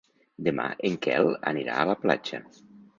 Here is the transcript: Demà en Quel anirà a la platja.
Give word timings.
Demà 0.47 0.65
en 0.89 0.97
Quel 1.07 1.31
anirà 1.55 1.79
a 1.79 1.87
la 1.95 1.99
platja. 2.05 2.45